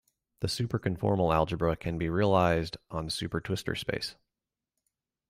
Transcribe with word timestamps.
The 0.39 0.47
superconformal 0.47 1.31
algebra 1.31 1.75
can 1.75 1.99
be 1.99 2.09
realized 2.09 2.75
on 2.89 3.09
supertwistor 3.09 3.77
space. 3.77 4.15